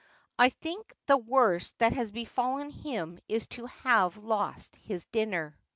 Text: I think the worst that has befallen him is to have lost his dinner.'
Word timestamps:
I 0.39 0.49
think 0.49 0.95
the 1.05 1.17
worst 1.17 1.77
that 1.77 1.93
has 1.93 2.09
befallen 2.11 2.71
him 2.71 3.19
is 3.29 3.45
to 3.49 3.67
have 3.67 4.17
lost 4.17 4.75
his 4.77 5.05
dinner.' 5.05 5.55